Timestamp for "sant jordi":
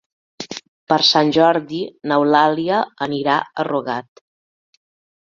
1.09-1.83